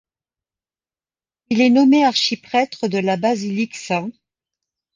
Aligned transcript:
Il 1.51 1.61
est 1.61 1.69
nommé 1.69 2.03
archiprêtre 2.05 2.87
de 2.87 2.97
la 2.97 3.17
basilique 3.17 3.75
St. 3.77 4.09